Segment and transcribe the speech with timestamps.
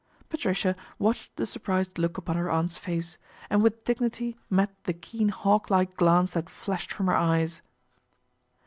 [0.29, 3.19] Patricia watched the surprised look upon her aunt's face,
[3.51, 7.61] and with dignity met the keen hawk like glance that flashed from her eyes.